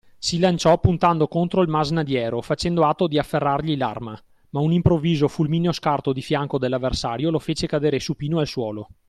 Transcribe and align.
Si 0.17 0.39
lanciò 0.39 0.79
puntando 0.79 1.27
contro 1.27 1.61
il 1.61 1.67
masnadiero, 1.69 2.41
facendo 2.41 2.85
atto 2.87 3.05
di 3.05 3.19
afferrargli 3.19 3.77
l’arma: 3.77 4.19
ma 4.49 4.59
un 4.59 4.71
improvviso, 4.71 5.27
fulmineo 5.27 5.71
scarto 5.71 6.11
di 6.11 6.23
fianco 6.23 6.57
dell’avversario, 6.57 7.29
lo 7.29 7.37
fece 7.37 7.67
cadere 7.67 7.99
supino 7.99 8.39
al 8.39 8.47
suolo. 8.47 8.87